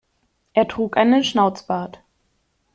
[0.55, 2.01] Er trug einen Schnauzbart.